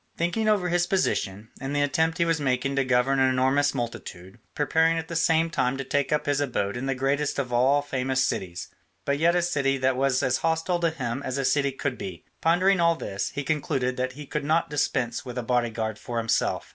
Thinking 0.17 0.47
over 0.49 0.69
his 0.69 0.87
position, 0.87 1.49
and 1.61 1.75
the 1.75 1.83
attempt 1.83 2.17
he 2.17 2.25
was 2.25 2.41
making 2.41 2.75
to 2.75 2.83
govern 2.83 3.19
an 3.19 3.29
enormous 3.29 3.75
multitude, 3.75 4.39
preparing 4.55 4.97
at 4.97 5.09
the 5.09 5.15
same 5.15 5.51
time 5.51 5.77
to 5.77 5.83
take 5.83 6.11
up 6.11 6.25
his 6.25 6.41
abode 6.41 6.75
in 6.75 6.87
the 6.87 6.95
greatest 6.95 7.37
of 7.37 7.53
all 7.53 7.83
famous 7.83 8.23
cities, 8.25 8.69
but 9.05 9.19
yet 9.19 9.35
a 9.35 9.43
city 9.43 9.77
that 9.77 9.95
was 9.95 10.23
as 10.23 10.37
hostile 10.39 10.79
to 10.79 10.89
him 10.89 11.21
as 11.21 11.37
a 11.37 11.45
city 11.45 11.71
could 11.71 11.99
be, 11.99 12.25
pondering 12.41 12.79
all 12.79 12.95
this, 12.95 13.29
he 13.35 13.43
concluded 13.43 13.95
that 13.95 14.13
he 14.13 14.25
could 14.25 14.43
not 14.43 14.71
dispense 14.71 15.23
with 15.23 15.37
a 15.37 15.43
bodyguard 15.43 15.99
for 15.99 16.17
himself. 16.17 16.69